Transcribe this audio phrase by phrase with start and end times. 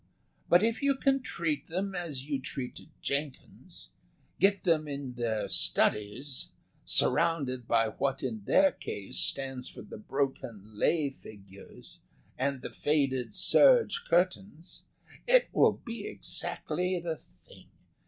[0.49, 3.91] But if you can treat them as you treated Jenkins
[4.39, 6.49] get them in their studies,
[6.83, 12.01] surrounded by what in their case stands for the broken lay figures
[12.35, 14.87] and the faded serge curtains
[15.27, 17.69] it will be exactly the thing.